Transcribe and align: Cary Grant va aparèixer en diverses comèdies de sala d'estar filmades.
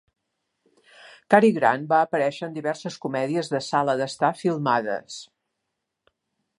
Cary 1.33 1.51
Grant 1.57 1.85
va 1.91 1.99
aparèixer 2.07 2.47
en 2.49 2.57
diverses 2.57 2.97
comèdies 3.05 3.53
de 3.55 3.63
sala 3.69 3.97
d'estar 4.01 4.35
filmades. 4.45 5.21